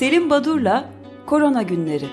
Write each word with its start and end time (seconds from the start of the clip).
Selim 0.00 0.30
Badur'la 0.30 0.84
Korona 1.26 1.62
Günleri. 1.62 2.04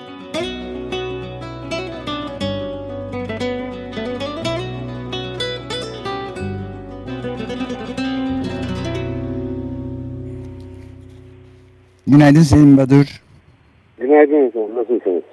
Günaydın 12.07 12.41
Selim 12.41 12.77
Badur. 12.77 13.21
Günaydın 13.97 14.47
efendim. 14.47 14.75
Nasılsınız? 14.75 15.23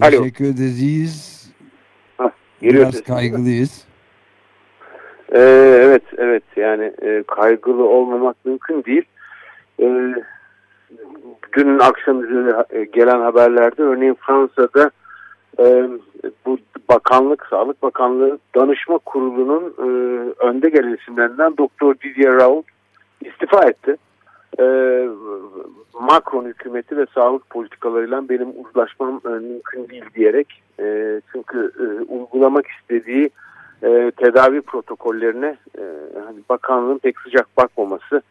Alo. 0.00 0.10
Teşekkür 0.10 0.44
ederiz. 0.44 1.50
Hah, 2.18 2.30
Biraz 2.62 3.02
kaygılıyız. 3.02 3.84
Ee, 5.32 5.38
evet, 5.82 6.02
evet. 6.18 6.44
Yani 6.56 6.92
e, 7.02 7.22
kaygılı 7.26 7.88
olmamak 7.88 8.36
mümkün 8.44 8.84
değil. 8.84 9.04
Ee, 9.80 10.14
dün 11.56 11.78
akşam 11.78 12.24
üzeri 12.24 12.54
e, 12.70 12.84
gelen 12.84 13.20
haberlerde 13.20 13.82
örneğin 13.82 14.16
Fransa'da 14.20 14.90
e, 15.58 15.88
bu 16.46 16.58
bakanlık, 16.88 17.46
Sağlık 17.50 17.82
Bakanlığı 17.82 18.38
Danışma 18.54 18.98
Kurulu'nun 18.98 19.74
e, 19.78 19.86
önde 20.46 20.68
gelen 20.68 20.96
isimlerinden 20.96 21.56
Doktor 21.58 21.94
Didier 21.94 22.34
Raoult 22.34 22.66
istifa 23.20 23.68
etti. 23.68 23.96
E, 24.60 24.64
Macron 26.00 26.44
hükümeti 26.44 26.96
ve 26.96 27.06
sağlık 27.14 27.50
politikalarıyla 27.50 28.28
benim 28.28 28.48
uzlaşmam 28.64 29.20
e, 29.26 29.28
mümkün 29.28 29.88
değil 29.88 30.04
diyerek 30.14 30.62
e, 30.80 31.20
çünkü 31.32 31.72
e, 31.80 32.12
uygulamak 32.12 32.66
istediği 32.66 33.30
e, 33.82 34.10
tedavi 34.16 34.60
protokollerine 34.60 35.56
e, 35.78 35.82
hani 36.26 36.38
bakanlığın 36.48 36.98
pek 36.98 37.20
sıcak 37.20 37.56
bakmaması 37.56 38.22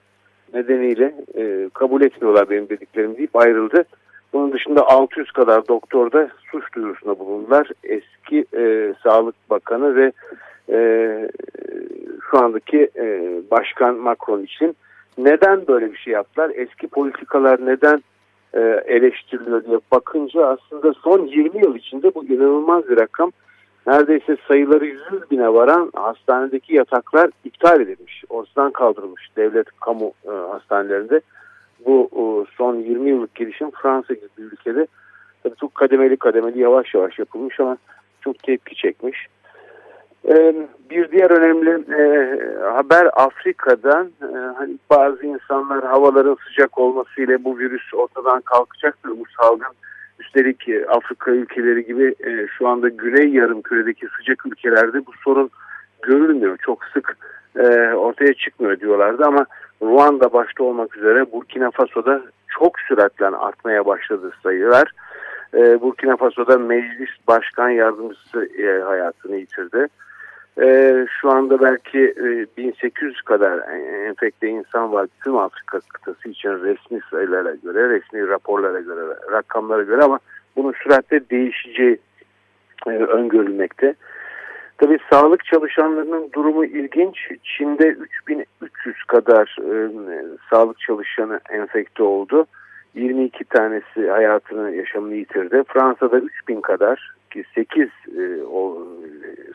nedeniyle 0.54 1.16
e, 1.38 1.70
kabul 1.74 2.02
etmiyorlar 2.02 2.50
benim 2.50 2.70
dediklerim 2.70 3.18
deyip 3.18 3.36
ayrıldı. 3.36 3.86
Bunun 4.34 4.52
dışında 4.52 4.88
600 4.88 5.32
kadar 5.32 5.68
doktor 5.68 6.12
da 6.12 6.30
suç 6.52 6.74
duyurusunda 6.74 7.20
bulundular. 7.20 7.70
Eski 7.84 8.46
e, 8.58 8.94
Sağlık 9.04 9.36
Bakanı 9.50 9.96
ve 9.96 10.12
e, 10.70 11.30
şu 12.32 12.38
andaki 12.38 12.90
e, 12.96 13.36
Başkan 13.52 13.96
Macron 13.96 14.44
için 14.44 14.76
neden 15.18 15.68
böyle 15.68 15.92
bir 15.92 15.98
şey 15.98 16.14
yaptılar? 16.14 16.52
Eski 16.56 16.88
politikalar 16.88 17.66
neden 17.66 18.04
e, 18.54 18.60
eleştiriliyor 18.86 19.66
diye 19.66 19.80
bakınca 19.92 20.46
aslında 20.46 20.94
son 20.94 21.26
20 21.26 21.62
yıl 21.62 21.76
içinde 21.76 22.16
bu 22.16 22.26
inanılmaz 22.26 22.90
bir 22.90 22.98
rakam. 22.98 23.32
Neredeyse 23.88 24.38
sayıları 24.48 24.86
100 24.86 25.02
bine 25.32 25.54
varan 25.54 25.92
hastanedeki 25.94 26.76
yataklar 26.76 27.30
iptal 27.44 27.82
edilmiş. 27.82 28.24
Ortadan 28.30 28.72
kaldırılmış 28.72 29.30
devlet 29.38 29.68
kamu 29.80 30.12
e, 30.26 30.32
hastanelerinde. 30.32 31.22
Bu 31.86 32.10
e, 32.14 32.24
son 32.58 32.76
20 32.76 33.10
yıllık 33.10 33.36
gelişim 33.36 33.72
Fransa 33.72 34.14
gibi 34.14 34.28
bir 34.38 34.44
ülkede 34.44 34.88
tabii 35.44 35.56
çok 35.56 35.76
kademeli 35.76 36.18
kademeli 36.18 36.60
yavaş 36.60 36.94
yavaş 36.94 37.20
yapılmış 37.20 37.60
ama 37.60 37.78
çok 38.22 38.44
tepki 38.44 38.76
çekmiş. 38.76 39.28
Ee, 40.28 40.56
bir 40.90 41.12
diğer 41.12 41.32
önemli 41.32 41.70
e, 41.70 42.36
haber 42.64 43.10
Afrika'dan 43.14 44.12
e, 44.22 44.36
hani 44.58 44.78
bazı 44.90 45.26
insanlar 45.26 45.86
havaların 45.86 46.38
sıcak 46.48 46.78
olmasıyla 46.78 47.44
bu 47.44 47.58
virüs 47.58 47.94
ortadan 47.94 48.42
kalkacaktır 48.42 49.10
bu 49.10 49.24
salgın. 49.42 49.76
Üstelik 50.22 50.70
e, 50.70 50.86
Afrika 50.86 51.32
ülkeleri 51.32 51.86
gibi 51.86 52.16
şu 52.58 52.68
anda 52.68 52.90
Güney 52.90 53.30
yarım 53.30 53.62
küredeki 53.62 54.08
sıcak 54.18 54.46
ülkelerde 54.46 55.06
bu 55.06 55.12
sorun 55.24 55.50
görülmüyor. 56.02 56.58
Çok 56.58 56.86
sık 56.86 57.18
ortaya 57.96 58.34
çıkmıyor 58.34 58.80
diyorlardı 58.80 59.26
ama 59.26 59.46
Ruanda 59.82 60.34
başta 60.34 60.64
olmak 60.64 60.98
üzere 60.98 61.32
Burkina 61.32 61.72
Faso'da 61.72 62.22
çok 62.48 62.80
süratle 62.80 63.26
artmaya 63.26 63.86
başladı 63.86 64.32
sayılar. 64.44 64.92
Burkina 65.54 66.18
Faso'da 66.18 66.58
meclis 66.58 67.10
başkan 67.28 67.70
yardımcısı 67.70 68.50
hayatını 68.86 69.36
yitirdi. 69.36 69.88
Ee, 70.60 71.06
şu 71.22 71.30
anda 71.30 71.62
belki 71.62 72.00
e, 72.00 72.46
1800 72.58 73.22
kadar 73.22 73.60
enfekte 74.10 74.48
insan 74.48 74.92
var 74.92 75.08
tüm 75.24 75.38
Afrika 75.38 75.80
kıtası 75.80 76.30
için 76.30 76.50
resmi 76.50 77.00
sayılara 77.12 77.56
göre, 77.56 77.90
resmi 77.90 78.28
raporlara 78.28 78.80
göre, 78.80 79.02
rakamlara 79.32 79.84
göre 79.84 80.04
ama 80.04 80.20
bunun 80.56 80.74
süratle 80.84 81.30
değişeceği 81.30 82.00
e, 82.88 82.90
öngörülmekte. 82.90 83.96
Tabii 84.78 85.00
sağlık 85.10 85.46
çalışanlarının 85.46 86.30
durumu 86.34 86.66
ilginç. 86.66 87.18
Çin'de 87.44 87.88
3300 87.88 89.04
kadar 89.04 89.58
e, 89.60 89.90
sağlık 90.50 90.80
çalışanı 90.80 91.40
enfekte 91.50 92.04
oldu. 92.04 92.46
22 92.96 93.44
tanesi 93.44 94.10
hayatını 94.10 94.76
yaşamını 94.76 95.16
yitirdi. 95.16 95.64
Fransa'da 95.68 96.18
3000 96.20 96.62
kadar 96.62 97.12
ki 97.30 97.44
8 97.56 97.88
e, 97.88 98.44
o, 98.52 98.78
e, 98.82 98.91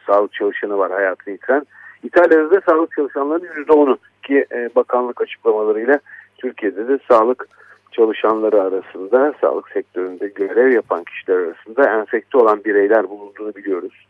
sağlık 0.06 0.32
çalışanı 0.32 0.78
var 0.78 0.92
hayatını 0.92 1.34
yitiren. 1.34 1.66
İtalya'da 2.02 2.50
da 2.50 2.60
sağlık 2.66 2.92
çalışanlarının 2.96 3.46
%10'u 3.46 3.98
ki 4.22 4.46
e, 4.52 4.70
bakanlık 4.76 5.20
açıklamalarıyla 5.20 5.98
Türkiye'de 6.38 6.88
de 6.88 6.98
sağlık 7.08 7.48
çalışanları 7.92 8.62
arasında, 8.62 9.34
sağlık 9.40 9.68
sektöründe 9.68 10.28
görev 10.28 10.72
yapan 10.72 11.04
kişiler 11.04 11.36
arasında 11.36 12.00
enfekte 12.00 12.38
olan 12.38 12.64
bireyler 12.64 13.10
bulunduğunu 13.10 13.54
biliyoruz. 13.54 14.06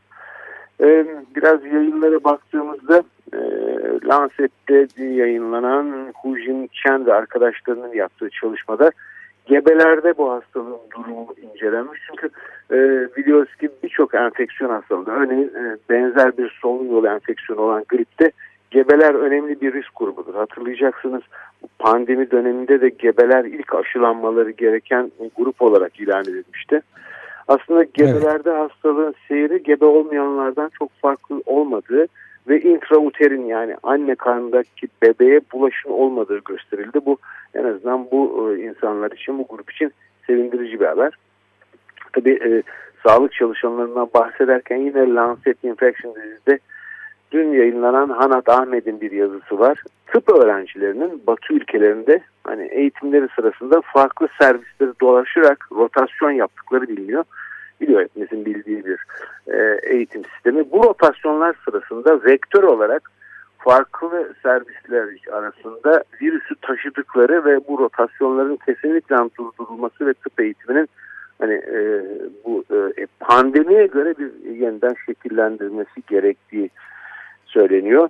E, 0.81 1.07
biraz 1.37 1.65
yayınlara 1.65 2.25
baktığımızda 2.25 3.03
e, 3.33 3.39
Lancet'te 4.05 4.87
yayınlanan 5.05 6.13
Hu 6.23 6.39
Jin 6.39 6.71
Chen 6.73 7.07
ve 7.07 7.15
arkadaşlarının 7.15 7.93
yaptığı 7.93 8.31
çalışmada 8.31 8.91
gebelerde 9.47 10.19
bu 10.19 10.31
hastalığın 10.31 10.81
durumu 10.97 11.35
incelenmiş. 11.43 12.01
Çünkü 12.07 12.31
e, 12.71 12.77
biliyoruz 13.17 13.57
ki 13.57 13.69
birçok 13.83 14.15
enfeksiyon 14.15 14.71
hastalığı, 14.71 15.11
örneğin 15.11 15.49
e, 15.49 15.77
benzer 15.91 16.37
bir 16.37 16.59
solunum 16.63 16.93
yolu 16.93 17.09
enfeksiyonu 17.09 17.63
olan 17.63 17.85
gripte 17.89 18.31
gebeler 18.71 19.15
önemli 19.15 19.61
bir 19.61 19.73
risk 19.73 19.97
grubudur. 19.97 20.35
Hatırlayacaksınız 20.35 21.23
pandemi 21.79 22.31
döneminde 22.31 22.81
de 22.81 22.89
gebeler 22.89 23.45
ilk 23.45 23.75
aşılanmaları 23.75 24.51
gereken 24.51 25.13
grup 25.37 25.63
olarak 25.63 26.01
ilan 26.01 26.23
edilmişti. 26.23 26.81
Aslında 27.49 27.85
gebelerde 27.85 28.51
evet. 28.51 28.59
hastalığın 28.71 29.15
seyri 29.29 29.63
gebe 29.63 29.85
olmayanlardan 29.85 30.71
çok 30.79 30.91
farklı 30.93 31.43
olmadığı 31.47 32.07
ve 32.49 32.61
intrauterin 32.61 33.47
yani 33.47 33.77
anne 33.83 34.15
karnındaki 34.15 34.89
bebeğe 35.03 35.41
bulaşın 35.53 35.91
olmadığı 35.91 36.39
gösterildi. 36.39 37.01
Bu 37.07 37.19
en 37.55 37.65
azından 37.65 38.11
bu 38.11 38.51
e, 38.51 38.63
insanlar 38.63 39.11
için, 39.11 39.39
bu 39.39 39.47
grup 39.49 39.73
için 39.73 39.93
sevindirici 40.27 40.81
bir 40.81 40.87
haber. 40.87 41.13
Tabii 42.13 42.39
e, 42.45 42.63
sağlık 43.07 43.33
çalışanlarından 43.33 44.09
bahsederken 44.15 44.77
yine 44.77 45.15
Lancet 45.15 45.65
Infection 45.65 46.15
dizide 46.15 46.59
dün 47.33 47.53
yayınlanan 47.53 48.09
Hanat 48.09 48.49
Ahmet'in 48.49 49.01
bir 49.01 49.11
yazısı 49.11 49.59
var. 49.59 49.83
Tıp 50.07 50.29
öğrencilerinin 50.29 51.23
Batı 51.27 51.55
ülkelerinde 51.55 52.21
hani 52.45 52.67
eğitimleri 52.67 53.29
sırasında 53.37 53.81
farklı 53.81 54.29
servisleri 54.41 54.91
dolaşarak 55.01 55.69
rotasyon 55.73 56.31
yaptıkları 56.31 56.89
biliniyor 56.89 57.25
biliyor 57.81 58.01
hepimizin 58.01 58.45
bildiği 58.45 58.85
bir 58.85 58.99
e, 59.47 59.79
eğitim 59.83 60.25
sistemi. 60.25 60.71
Bu 60.73 60.85
rotasyonlar 60.85 61.57
sırasında 61.65 62.25
vektör 62.25 62.63
olarak 62.63 63.11
farklı 63.59 64.35
servisler 64.43 65.09
arasında 65.33 66.05
virüsü 66.23 66.55
taşıdıkları 66.63 67.45
ve 67.45 67.69
bu 67.69 67.79
rotasyonların 67.79 68.59
kesinlikle 68.67 69.17
durdurulması 69.39 70.07
ve 70.07 70.15
tıp 70.15 70.41
eğitiminin 70.41 70.89
hani 71.39 71.55
e, 71.55 72.05
bu 72.45 72.65
e, 72.71 73.07
pandemiye 73.21 73.87
göre 73.87 74.15
bir 74.19 74.51
yeniden 74.51 74.95
şekillendirmesi 75.07 76.03
gerektiği 76.09 76.71
söyleniyor. 77.47 78.09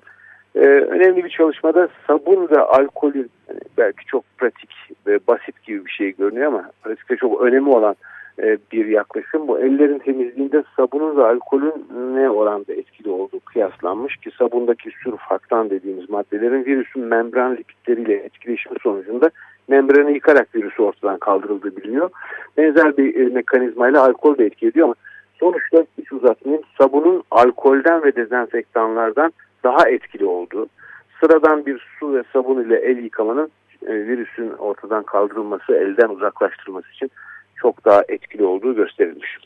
Ee, 0.56 0.60
önemli 0.68 1.24
bir 1.24 1.30
çalışmada 1.30 1.88
sabun 2.06 2.48
ve 2.50 2.60
alkolün 2.60 3.30
yani 3.48 3.60
belki 3.78 4.06
çok 4.06 4.24
pratik 4.38 4.70
ve 5.06 5.18
basit 5.28 5.62
gibi 5.62 5.86
bir 5.86 5.90
şey 5.90 6.16
görünüyor 6.16 6.46
ama 6.46 6.70
pratikte 6.82 7.16
çok 7.16 7.40
önemli 7.40 7.68
olan 7.70 7.96
e, 8.42 8.58
bir 8.72 8.86
yaklaşım. 8.86 9.48
Bu 9.48 9.58
ellerin 9.58 9.98
temizliğinde 9.98 10.64
sabunun 10.76 11.16
ve 11.16 11.24
alkolün 11.24 11.86
ne 12.14 12.30
oranda 12.30 12.72
etkili 12.72 13.08
olduğu 13.08 13.40
kıyaslanmış 13.40 14.16
ki 14.16 14.30
sabundaki 14.38 14.90
sürfaktan 15.04 15.70
dediğimiz 15.70 16.10
maddelerin 16.10 16.64
virüsün 16.64 17.02
membran 17.02 17.56
lipitleriyle 17.56 18.14
etkileşimi 18.14 18.76
sonucunda 18.82 19.30
membranı 19.68 20.10
yıkarak 20.10 20.54
virüsü 20.54 20.82
ortadan 20.82 21.18
kaldırıldığı 21.18 21.76
biliniyor. 21.76 22.10
Benzer 22.56 22.96
bir 22.96 23.20
e, 23.20 23.24
mekanizmayla 23.24 24.02
alkol 24.04 24.38
de 24.38 24.44
etki 24.46 24.66
ediyor 24.66 24.84
ama 24.84 24.94
sonuçta 25.40 25.84
hiç 25.98 26.12
uzatmayayım 26.12 26.64
sabunun 26.78 27.22
alkolden 27.30 28.02
ve 28.02 28.16
dezenfektanlardan 28.16 29.32
daha 29.64 29.88
etkili 29.88 30.24
olduğu, 30.24 30.66
sıradan 31.20 31.66
bir 31.66 31.86
su 31.98 32.14
ve 32.14 32.22
sabun 32.32 32.64
ile 32.64 32.76
el 32.76 32.98
yıkamanın 32.98 33.50
e, 33.86 33.94
virüsün 33.94 34.50
ortadan 34.50 35.02
kaldırılması, 35.02 35.74
elden 35.74 36.08
uzaklaştırılması 36.08 36.92
için 36.92 37.10
çok 37.62 37.84
daha 37.84 38.02
etkili 38.08 38.44
olduğu 38.44 38.74
gösterilmiş. 38.74 39.38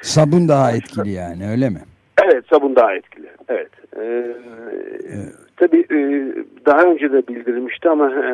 Sabun 0.00 0.48
daha 0.48 0.72
etkili 0.72 1.10
yani 1.10 1.50
öyle 1.50 1.70
mi? 1.70 1.80
Evet 2.24 2.44
sabun 2.50 2.76
daha 2.76 2.94
etkili. 2.94 3.28
Evet. 3.48 3.70
Ee, 3.96 4.36
evet. 5.08 5.34
Tabii 5.56 5.80
e, 5.90 5.98
daha 6.66 6.82
önce 6.82 7.12
de 7.12 7.28
bildirilmişti 7.28 7.88
ama 7.88 8.10
e, 8.10 8.28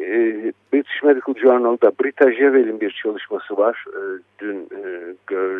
e, 0.00 0.52
British 0.72 1.02
Medical 1.02 1.34
Journal'da 1.34 1.92
Brita 2.02 2.32
Jevel'in 2.32 2.80
bir 2.80 3.00
çalışması 3.02 3.56
var. 3.56 3.84
E, 3.88 4.00
dün 4.38 4.56
e, 4.56 5.14
göre. 5.26 5.54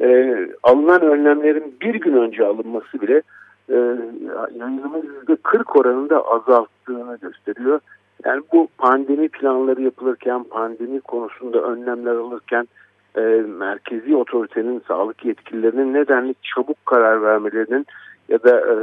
E, 0.00 0.36
alınan 0.62 1.02
önlemlerin 1.02 1.76
bir 1.80 1.94
gün 1.94 2.16
önce 2.16 2.44
alınması 2.44 3.00
bile 3.00 3.22
e, 3.68 3.76
yayılımın 4.58 5.24
%40 5.28 5.78
oranında 5.78 6.24
azalttığını 6.26 7.18
gösteriyor. 7.22 7.80
Yani 8.24 8.42
bu 8.52 8.68
pandemi 8.78 9.28
planları 9.28 9.82
yapılırken, 9.82 10.44
pandemi 10.44 11.00
konusunda 11.00 11.62
önlemler 11.62 12.14
alırken 12.14 12.68
e, 13.16 13.20
merkezi 13.58 14.16
otoritenin, 14.16 14.82
sağlık 14.88 15.24
yetkililerinin 15.24 15.94
nedenli 15.94 16.34
çabuk 16.42 16.86
karar 16.86 17.22
vermelerinin 17.22 17.86
ya 18.28 18.42
da 18.42 18.60
e, 18.60 18.74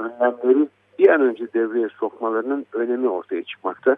önlemleri 0.00 0.68
bir 0.98 1.08
an 1.08 1.20
önce 1.20 1.52
devreye 1.54 1.88
sokmalarının 1.88 2.66
önemi 2.72 3.08
ortaya 3.08 3.42
çıkmakta. 3.42 3.96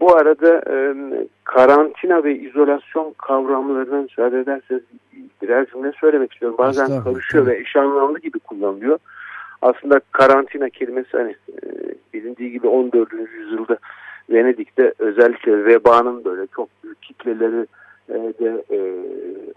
Bu 0.00 0.16
arada 0.16 0.62
e, 0.70 0.94
karantina 1.44 2.24
ve 2.24 2.38
izolasyon 2.38 3.14
kavramlarını 3.18 4.02
müsaade 4.02 4.40
ederseniz 4.40 4.82
birer 5.42 5.66
cümle 5.66 5.92
söylemek 6.00 6.32
istiyorum. 6.32 6.58
Bazen 6.58 7.04
karışıyor 7.04 7.46
ve 7.46 7.58
eş 7.58 7.76
anlamlı 7.76 8.18
gibi 8.18 8.38
kullanılıyor. 8.38 8.98
Aslında 9.62 10.00
karantina 10.12 10.68
kelimesi 10.68 11.16
hani 11.16 11.30
e, 11.30 11.66
bilindiği 12.14 12.50
gibi 12.50 12.66
14. 12.66 13.12
yüzyılda 13.12 13.78
Venedik'te 14.30 14.92
özellikle 14.98 15.64
vebanın 15.64 16.24
böyle 16.24 16.46
çok 16.56 16.68
büyük 16.84 17.02
kitleleri 17.02 17.66
e, 18.08 18.14
de 18.14 18.64
e, 18.70 18.78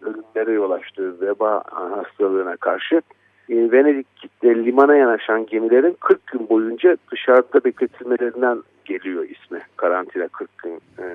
ölümlere 0.05 0.51
yol 0.51 0.71
açtığı 0.71 1.21
veba 1.21 1.63
hastalığına 1.69 2.57
karşı 2.57 3.01
e, 3.49 3.71
Venedik'te 3.71 4.55
limana 4.55 4.95
yanaşan 4.95 5.45
gemilerin 5.45 5.97
40 5.99 6.27
gün 6.27 6.49
boyunca 6.49 6.97
dışarıda 7.11 7.63
bekletilmelerinden 7.63 8.63
geliyor 8.85 9.23
ismi. 9.29 9.59
Karantina 9.77 10.27
40 10.27 10.57
gün 10.57 10.71
e, 10.99 11.05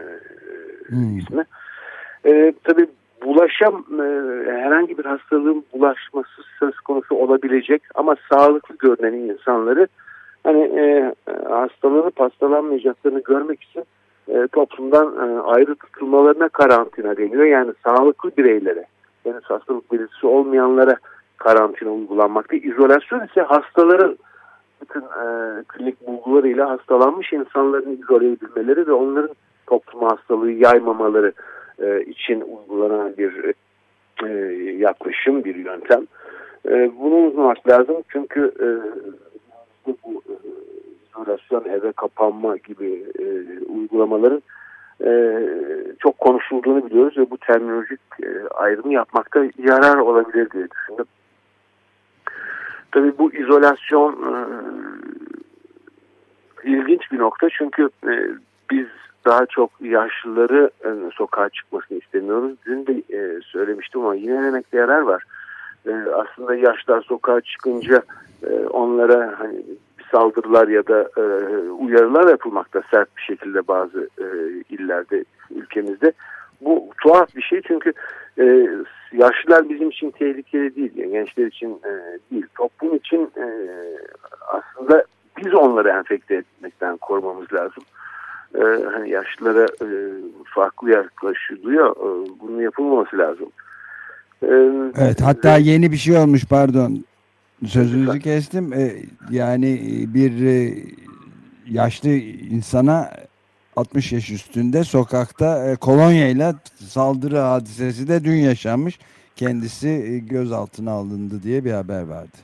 hmm. 0.88 1.18
ismi. 1.18 1.44
E, 2.26 2.52
tabii 2.64 2.86
bulaşam 3.24 3.84
e, 4.00 4.04
herhangi 4.50 4.98
bir 4.98 5.04
hastalığın 5.04 5.64
bulaşması 5.72 6.42
söz 6.58 6.80
konusu 6.80 7.14
olabilecek 7.14 7.82
ama 7.94 8.16
sağlıklı 8.32 8.76
görünen 8.78 9.12
insanları 9.12 9.88
hani 10.44 10.62
e, 10.62 11.14
hastalığını 11.48 12.10
hastalanmayacaklarını 12.16 13.20
görmek 13.20 13.62
için 13.62 13.84
e, 14.28 14.46
toplumdan 14.52 15.06
e, 15.06 15.40
ayrı 15.40 15.74
tutulmalarına 15.74 16.48
karantina 16.48 17.16
deniyor. 17.16 17.44
Yani 17.44 17.72
sağlıklı 17.84 18.30
bireylere, 18.38 18.84
yani 19.24 19.40
hastalık 19.42 19.92
belirtisi 19.92 20.26
olmayanlara 20.26 20.96
karantina 21.36 21.90
uygulanmakta. 21.90 22.56
İzolasyon 22.56 23.26
ise 23.26 23.40
hastaların 23.40 24.18
bütün 24.80 25.00
e, 25.00 25.62
klinik 25.68 26.06
bulgularıyla 26.06 26.70
hastalanmış 26.70 27.32
insanların 27.32 28.02
izole 28.02 28.32
edilmeleri 28.32 28.86
ve 28.86 28.92
onların 28.92 29.36
topluma 29.66 30.10
hastalığı 30.10 30.50
yaymamaları 30.50 31.32
e, 31.82 32.02
için 32.02 32.40
uygulanan 32.40 33.16
bir 33.16 33.54
e, 34.22 34.28
yaklaşım, 34.72 35.44
bir 35.44 35.54
yöntem. 35.54 36.06
E, 36.68 36.92
bunu 37.00 37.14
unutmamak 37.14 37.68
lazım 37.68 37.96
çünkü 38.08 38.52
e, 38.60 38.66
bu 39.86 40.22
e, 40.28 40.34
izolasyon, 41.08 41.64
eve 41.64 41.92
kapanma 41.92 42.56
gibi 42.56 43.04
uygulamaların 43.68 44.42
çok 45.98 46.18
konuşulduğunu 46.18 46.86
biliyoruz 46.86 47.18
ve 47.18 47.30
bu 47.30 47.38
terminolojik 47.38 48.00
e, 48.22 48.48
ayrımı 48.48 48.92
yapmakta 48.92 49.44
yarar 49.58 49.96
olabilir 49.96 50.50
diye 50.50 50.68
düşündüm. 50.70 51.06
Tabii 52.92 53.18
bu 53.18 53.32
izolasyon 53.34 54.16
ilginç 56.64 57.12
bir 57.12 57.18
nokta 57.18 57.48
çünkü 57.58 57.88
biz 58.70 58.86
daha 59.26 59.46
çok 59.46 59.70
yaşlıları 59.80 60.70
e, 60.84 60.88
sokağa 61.14 61.48
çıkmasını 61.48 61.98
istemiyoruz. 61.98 62.56
Dün 62.66 62.86
de 62.86 62.92
e, 62.92 63.40
söylemiştim 63.40 64.00
ama 64.00 64.14
yine 64.14 64.42
demekte 64.42 64.76
yarar 64.76 65.00
var. 65.00 65.24
E, 65.86 65.92
aslında 65.92 66.54
yaşlar 66.54 67.02
sokağa 67.02 67.40
çıkınca 67.40 68.02
e, 68.46 68.66
onlara 68.66 69.34
hani 69.38 69.62
saldırılar 70.12 70.68
ya 70.68 70.86
da 70.86 71.10
e, 71.16 71.22
uyarılar 71.68 72.28
yapılmakta 72.30 72.82
sert 72.90 73.16
bir 73.16 73.22
şekilde 73.22 73.68
bazı 73.68 74.08
e, 74.18 74.26
illerde 74.68 75.24
ülkemizde. 75.50 76.12
Bu 76.60 76.88
tuhaf 77.02 77.36
bir 77.36 77.42
şey 77.42 77.60
çünkü 77.62 77.92
e, 78.38 78.68
yaşlılar 79.12 79.68
bizim 79.68 79.90
için 79.90 80.10
tehlikeli 80.10 80.76
değil. 80.76 80.92
Yani 80.94 81.12
gençler 81.12 81.46
için 81.46 81.70
e, 81.70 82.18
değil. 82.30 82.46
Toplum 82.54 82.94
için 82.94 83.30
e, 83.36 83.46
aslında 84.48 85.04
biz 85.36 85.54
onları 85.54 85.88
enfekte 85.88 86.34
etmekten 86.34 86.96
korumamız 86.96 87.52
lazım. 87.52 87.84
E, 88.54 88.84
hani 88.92 89.10
yaşlılara 89.10 89.64
e, 89.64 89.88
farklı 90.54 90.90
yaklaşılıyor. 90.90 91.90
E, 91.90 92.30
bunun 92.40 92.60
yapılmaması 92.60 93.18
lazım. 93.18 93.48
E, 94.42 94.52
evet 94.96 95.20
hatta 95.20 95.56
ve, 95.56 95.60
yeni 95.60 95.92
bir 95.92 95.96
şey 95.96 96.16
olmuş 96.16 96.44
pardon. 96.44 97.04
Sözünüzü 97.66 98.20
kestim. 98.20 98.72
E, 98.72 98.92
yani 99.30 99.80
bir 100.14 100.46
e, 100.46 100.74
yaşlı 101.70 102.08
insana 102.08 103.10
60 103.76 104.12
yaş 104.12 104.30
üstünde 104.30 104.84
sokakta 104.84 105.70
e, 105.70 105.76
kolonyayla 105.76 106.54
saldırı 106.76 107.38
hadisesi 107.38 108.08
de 108.08 108.24
dün 108.24 108.36
yaşanmış. 108.36 108.98
Kendisi 109.36 109.88
e, 109.88 110.18
gözaltına 110.18 110.90
alındı 110.90 111.42
diye 111.42 111.64
bir 111.64 111.72
haber 111.72 112.02
vardı. 112.02 112.36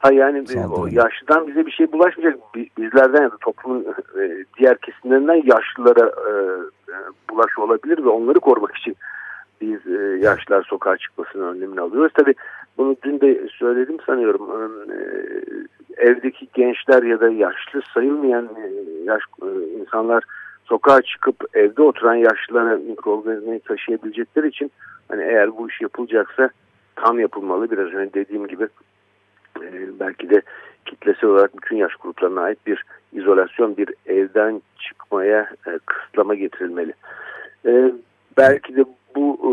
Ha 0.00 0.12
yani 0.12 0.44
e, 0.54 0.66
o 0.66 0.86
yaşlıdan 0.86 1.46
bize 1.48 1.66
bir 1.66 1.70
şey 1.70 1.92
bulaşmayacak. 1.92 2.40
Bizlerden 2.78 3.22
ya 3.22 3.30
da 3.30 3.36
toplumun 3.36 3.86
e, 4.20 4.44
diğer 4.58 4.78
kesimlerinden 4.78 5.42
yaşlılara 5.44 6.06
e, 6.06 6.32
e, 6.92 6.96
bulaş 7.30 7.58
olabilir 7.58 8.04
ve 8.04 8.08
onları 8.08 8.40
korumak 8.40 8.76
için 8.76 8.96
biz 9.60 9.86
e, 9.86 10.18
yaşlılar 10.20 10.62
sokağa 10.62 10.96
çıkmasının 10.96 11.54
önlemini 11.54 11.80
alıyoruz. 11.80 12.12
Tabi 12.14 12.34
bunu 12.78 12.96
dün 13.02 13.20
de 13.20 13.48
söyledim 13.58 13.96
sanıyorum. 14.06 14.50
E, 14.90 14.98
evdeki 15.96 16.48
gençler 16.54 17.02
ya 17.02 17.20
da 17.20 17.28
yaşlı 17.28 17.82
sayılmayan 17.94 18.44
e, 18.44 18.70
yaş 19.04 19.22
e, 19.42 19.48
insanlar 19.80 20.24
sokağa 20.64 21.02
çıkıp 21.02 21.36
evde 21.54 21.82
oturan 21.82 22.14
yaşlılara 22.14 22.76
mikroorganizmayı 22.76 23.60
taşıyabilecekleri 23.60 24.48
için 24.48 24.70
hani 25.08 25.22
eğer 25.22 25.56
bu 25.56 25.70
iş 25.70 25.80
yapılacaksa 25.80 26.50
tam 26.96 27.20
yapılmalı. 27.20 27.70
Biraz 27.70 27.86
önce 27.86 28.14
dediğim 28.14 28.46
gibi 28.46 28.68
e, 29.62 30.00
belki 30.00 30.30
de 30.30 30.42
kitlesel 30.84 31.30
olarak 31.30 31.56
bütün 31.56 31.76
yaş 31.76 31.94
gruplarına 31.96 32.40
ait 32.40 32.58
bir 32.66 32.84
izolasyon, 33.12 33.76
bir 33.76 33.94
evden 34.06 34.62
çıkmaya 34.78 35.50
e, 35.66 35.78
kısıtlama 35.86 36.34
getirilmeli. 36.34 36.92
E, 37.66 37.92
belki 38.36 38.76
de 38.76 38.84
bu 39.16 39.38
e, 39.42 39.50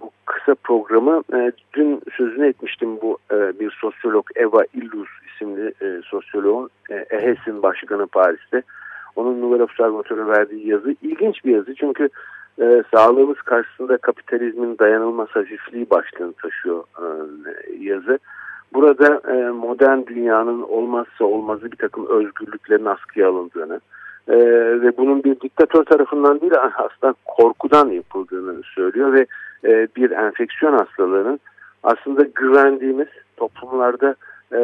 bu 0.00 0.10
kısa 0.26 0.54
programı 0.54 1.22
e, 1.34 1.52
dün 1.74 2.02
sözünü 2.16 2.48
etmiştim 2.48 3.00
bu 3.02 3.18
e, 3.32 3.60
bir 3.60 3.78
sosyolog 3.80 4.26
Eva 4.36 4.64
Illus 4.74 5.08
isimli 5.26 5.74
e, 5.82 6.00
sosyoloğun 6.04 6.70
e, 6.90 6.94
EHES'in 6.94 7.62
başkanı 7.62 8.06
Paris'te 8.06 8.62
onun 9.16 9.40
Nobel 9.40 9.60
Observatörü 9.60 10.26
verdiği 10.26 10.68
yazı 10.68 10.94
ilginç 11.02 11.44
bir 11.44 11.54
yazı 11.54 11.74
çünkü 11.74 12.08
e, 12.60 12.82
sağlığımız 12.94 13.36
karşısında 13.36 13.96
kapitalizmin 13.96 14.78
dayanılmaz 14.78 15.28
hafifliği 15.28 15.90
başlığını 15.90 16.32
taşıyor 16.32 16.84
e, 16.98 17.06
yazı. 17.78 18.18
Burada 18.74 19.20
e, 19.32 19.50
modern 19.50 20.06
dünyanın 20.06 20.62
olmazsa 20.62 21.24
olmazı 21.24 21.72
bir 21.72 21.76
takım 21.76 22.06
özgürlüklerin 22.06 22.84
askıya 22.84 23.28
alındığını 23.28 23.80
e, 24.28 24.36
ve 24.82 24.96
bunun 24.96 25.24
bir 25.24 25.40
diktatör 25.40 25.84
tarafından 25.84 26.40
değil 26.40 26.52
aslında 26.76 27.14
korkudan 27.24 27.88
yapıldığını 27.88 28.62
söylüyor 28.74 29.12
ve 29.12 29.26
e, 29.64 29.88
bir 29.96 30.10
enfeksiyon 30.10 30.72
hastalığının 30.72 31.40
aslında 31.82 32.22
güvendiğimiz 32.34 33.08
toplumlarda 33.36 34.14
e, 34.52 34.58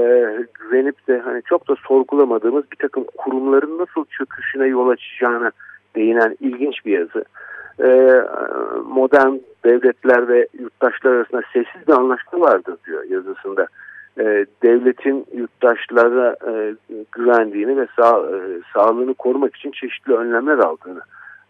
güvenip 0.61 1.09
de 1.09 1.19
hani 1.19 1.43
çok 1.43 1.69
da 1.69 1.75
sorgulamadığımız 1.89 2.65
bir 2.73 2.77
takım 2.77 3.05
kurumların 3.17 3.79
nasıl 3.79 4.05
çöküşüne 4.05 4.67
yol 4.67 4.89
açacağına 4.89 5.51
değinen 5.97 6.37
ilginç 6.41 6.87
bir 6.87 6.99
yazı. 6.99 7.25
E, 7.81 7.89
modern 8.85 9.35
devletler 9.65 10.29
ve 10.29 10.49
yurttaşlar 10.59 11.11
arasında 11.11 11.43
sessiz 11.53 11.89
bir 11.89 11.93
anlaşma 11.93 12.41
vardır 12.41 12.77
diyor 12.87 13.05
yazısında. 13.05 13.67
E, 14.19 14.47
devletin 14.63 15.27
yurttaşlara 15.35 16.37
e, 16.49 16.75
güvendiğini 17.13 17.77
ve 17.77 17.87
sağ, 17.97 18.19
e, 18.19 18.39
sağlığını 18.75 19.15
korumak 19.15 19.57
için 19.57 19.71
çeşitli 19.71 20.13
önlemler 20.13 20.59
aldığını 20.59 21.01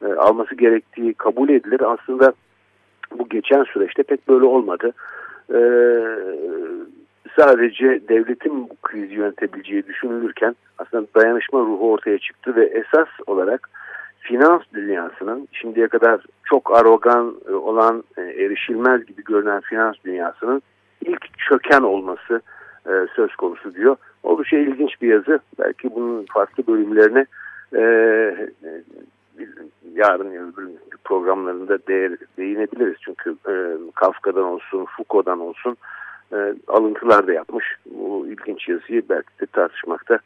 e, 0.02 0.06
alması 0.06 0.54
gerektiği 0.54 1.14
kabul 1.14 1.48
edilir. 1.48 1.80
Aslında 1.80 2.32
bu 3.18 3.28
geçen 3.28 3.64
süreçte 3.64 4.02
pek 4.02 4.28
böyle 4.28 4.44
olmadı. 4.44 4.92
E, 5.50 5.60
sadece 7.36 8.00
devletin 8.08 8.68
bu 8.70 8.76
krizi 8.82 9.14
yönetebileceği 9.14 9.86
düşünülürken 9.86 10.56
aslında 10.78 11.06
dayanışma 11.14 11.60
ruhu 11.60 11.92
ortaya 11.92 12.18
çıktı 12.18 12.56
ve 12.56 12.64
esas 12.64 13.08
olarak 13.26 13.70
finans 14.20 14.62
dünyasının 14.74 15.48
şimdiye 15.52 15.88
kadar 15.88 16.20
çok 16.44 16.78
arogan 16.78 17.34
e, 17.48 17.52
olan 17.52 18.04
e, 18.16 18.20
erişilmez 18.22 19.06
gibi 19.06 19.24
görünen 19.24 19.60
finans 19.60 19.96
dünyasının 20.04 20.62
çöken 21.48 21.82
olması 21.82 22.40
e, 22.86 22.92
söz 23.16 23.36
konusu 23.36 23.74
diyor. 23.74 23.96
Oldukça 24.22 24.56
ilginç 24.56 25.02
bir 25.02 25.08
yazı. 25.08 25.38
Belki 25.58 25.94
bunun 25.94 26.26
farklı 26.34 26.66
bölümlerine 26.66 27.26
e, 27.74 27.80
yarın 29.94 30.30
öbür 30.30 30.68
programlarında 31.04 31.78
değer, 31.88 32.12
değinebiliriz. 32.38 32.96
Çünkü 33.00 33.36
e, 33.48 33.52
Kafka'dan 33.94 34.44
olsun, 34.44 34.86
Foucault'dan 34.96 35.40
olsun 35.40 35.76
e, 36.32 36.54
alıntılar 36.68 37.26
da 37.26 37.32
yapmış. 37.32 37.64
Bu 37.90 38.26
ilginç 38.26 38.68
yazıyı 38.68 39.02
belki 39.08 39.40
de 39.40 39.46
tartışmakta 39.46 40.18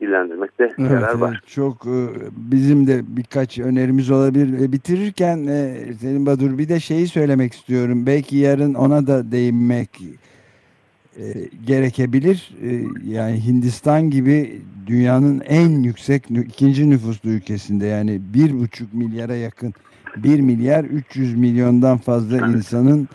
ilerlemek 0.00 0.58
de 0.58 0.74
evet, 0.78 0.90
yarar 0.90 1.18
var. 1.18 1.40
Çok 1.46 1.86
e, 1.86 1.98
bizim 2.36 2.86
de 2.86 3.00
birkaç 3.06 3.58
önerimiz 3.58 4.10
olabilir. 4.10 4.64
E, 4.64 4.72
bitirirken 4.72 5.46
e, 5.46 5.92
Selim 6.00 6.26
Badur 6.26 6.58
bir 6.58 6.68
de 6.68 6.80
şeyi 6.80 7.08
söylemek 7.08 7.52
istiyorum. 7.52 8.06
Belki 8.06 8.36
yarın 8.36 8.74
ona 8.74 9.06
da 9.06 9.32
değinmek 9.32 9.90
gerekebilir. 11.66 12.54
Yani 13.04 13.46
Hindistan 13.46 14.10
gibi 14.10 14.62
dünyanın 14.86 15.40
en 15.40 15.82
yüksek 15.82 16.30
ikinci 16.30 16.90
nüfuslu 16.90 17.30
ülkesinde 17.30 17.86
yani 17.86 18.20
bir 18.34 18.60
buçuk 18.60 18.94
milyara 18.94 19.36
yakın 19.36 19.74
1 20.16 20.40
milyar 20.40 20.84
300 20.84 21.36
milyondan 21.36 21.98
fazla 21.98 22.46
insanın 22.46 23.08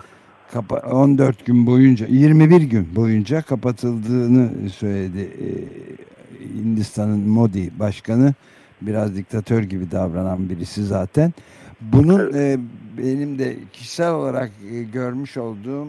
14 0.91 1.45
gün 1.45 1.65
boyunca 1.67 2.07
21 2.07 2.61
gün 2.61 2.95
boyunca 2.95 3.41
kapatıldığını 3.41 4.69
söyledi 4.69 5.29
Hindistan'ın 6.55 7.29
Modi 7.29 7.71
başkanı 7.79 8.33
biraz 8.81 9.15
diktatör 9.15 9.63
gibi 9.63 9.91
davranan 9.91 10.49
birisi 10.49 10.85
zaten. 10.85 11.33
Bunun 11.81 12.33
e, 12.33 12.57
benim 12.97 13.39
de 13.39 13.55
kişisel 13.73 14.11
olarak 14.11 14.51
e, 14.71 14.83
görmüş 14.83 15.37
olduğum 15.37 15.87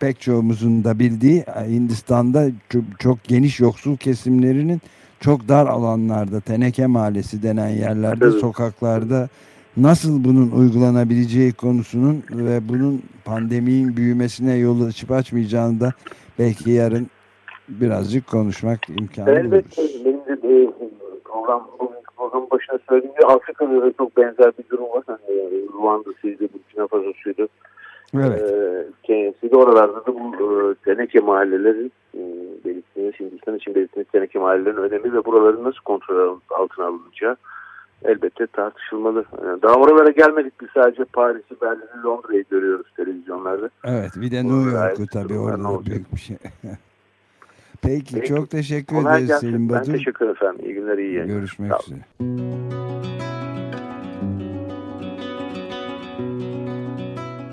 pek 0.00 0.20
çoğumuzun 0.20 0.84
da 0.84 0.98
bildiği 0.98 1.44
Hindistan'da 1.68 2.46
çok, 2.68 2.82
çok 2.98 3.24
geniş 3.24 3.60
yoksul 3.60 3.96
kesimlerinin 3.96 4.80
çok 5.20 5.48
dar 5.48 5.66
alanlarda 5.66 6.40
teneke 6.40 6.86
mahallesi 6.86 7.42
denen 7.42 7.68
yerlerde 7.68 8.24
evet. 8.24 8.40
sokaklarda 8.40 9.28
nasıl 9.76 10.24
bunun 10.24 10.50
uygulanabileceği 10.50 11.52
konusunun 11.52 12.22
ve 12.30 12.68
bunun 12.68 13.02
pandeminin 13.24 13.96
büyümesine 13.96 14.54
yol 14.56 14.86
açıp 14.86 15.10
açmayacağını 15.10 15.80
da 15.80 15.92
belki 16.38 16.70
yarın 16.70 17.06
birazcık 17.68 18.26
konuşmak 18.26 18.88
imkanı 18.88 19.30
Elbette 19.30 19.82
benim 20.04 20.20
de 20.26 20.64
e, 20.64 20.70
program, 21.24 21.70
programın 22.16 22.50
başına 22.50 22.78
söylediğim 22.88 23.14
gibi 23.14 23.26
Afrika'da 23.26 23.82
da 23.82 23.92
çok 23.92 24.16
benzer 24.16 24.52
bir 24.58 24.68
durum 24.70 24.90
var. 24.90 25.02
Hani, 25.06 25.38
e, 25.38 25.50
Ruanda'sıydı, 25.72 26.48
Burkina 26.54 26.86
Faso'suydu. 26.86 27.48
Evet. 28.14 28.42
E, 28.42 28.84
Kenya'sıydı. 29.02 29.56
Oralarda 29.56 30.06
da 30.06 30.14
bu 30.14 30.34
e, 30.34 30.74
teneke 30.74 31.20
mahallelerin 31.20 31.92
e, 32.14 32.20
belirttiğiniz, 32.64 33.20
Hindistan 33.20 33.56
için 33.56 33.74
belirttiğiniz 33.74 34.12
teneke 34.12 34.38
mahallelerin 34.38 34.76
önemi 34.76 35.12
ve 35.12 35.24
buraların 35.24 35.64
nasıl 35.64 35.80
kontrol 35.84 36.40
altına 36.50 36.86
alınacağı 36.86 37.36
elbette 38.04 38.46
tartışılmalı. 38.46 39.24
E, 39.38 39.62
daha 39.62 39.74
oralara 39.74 40.10
gelmedik 40.10 40.52
biz 40.60 40.68
sadece 40.74 41.04
Paris'i, 41.04 41.60
Berlin'i, 41.60 42.04
Londra'yı 42.04 42.44
görüyoruz 42.50 42.86
televizyonlarda. 42.96 43.70
Evet 43.84 44.10
bir 44.16 44.30
de 44.30 44.44
New 44.44 44.70
York'u 44.70 45.06
tabii 45.06 45.38
orada 45.38 45.86
büyük 45.86 46.14
bir 46.14 46.20
şey. 46.20 46.36
Peki, 47.82 48.14
Peki. 48.14 48.28
çok 48.28 48.50
teşekkür 48.50 48.96
ederiz. 48.96 49.30
Selim 49.40 49.68
Batur. 49.68 49.92
Ben 49.92 49.98
teşekkür 49.98 50.24
ederim 50.24 50.36
efendim. 50.36 50.64
İyi 50.64 50.74
günler, 50.74 50.98
iyi 50.98 51.14
yayınlar. 51.14 51.34
Görüşmek 51.34 51.72
üzere. 51.82 53.29